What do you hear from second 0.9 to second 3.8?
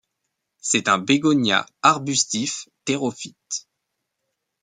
bégonia arbustif, therophyte.